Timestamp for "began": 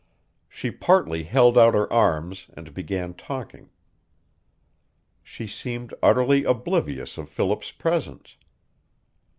2.73-3.13